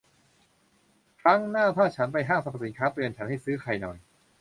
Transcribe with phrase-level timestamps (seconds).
[1.21, 3.97] ครั้งหน้าถ้าฉันไปห้างสรรพสินค้า เตือนฉันให้ซื้อไข่หน่อย